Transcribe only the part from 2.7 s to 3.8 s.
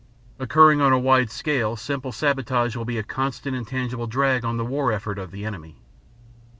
will be a constant and